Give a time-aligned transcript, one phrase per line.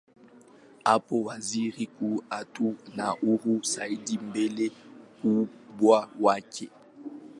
[0.83, 4.71] Hapo waziri mkuu atakuwa na uhuru zaidi mbele
[5.23, 6.69] mkubwa wake.